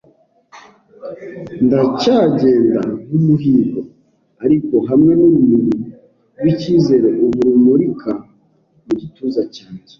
[1.65, 3.81] ndacyagenda nkumuhigo,
[4.45, 5.77] ariko hamwe nurumuri
[6.37, 8.11] rwicyizere ubu rumurika
[8.85, 9.89] mugituza cyanjye.